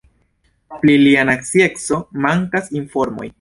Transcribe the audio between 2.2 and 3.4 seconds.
mankas informoj.